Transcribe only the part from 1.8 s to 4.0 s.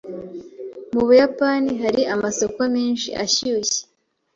hari amasoko menshi ashyushye.